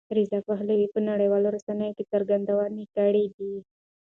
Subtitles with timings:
[0.17, 3.53] رضا پهلوي په نړیوالو رسنیو څرګندونې کړې دي.